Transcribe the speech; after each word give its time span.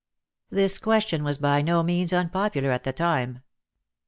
This 0.49 0.79
question 0.79 1.23
was 1.23 1.37
by 1.37 1.61
no 1.61 1.83
means 1.83 2.11
unpopular 2.11 2.71
at 2.71 2.85
the 2.85 2.91
time. 2.91 3.43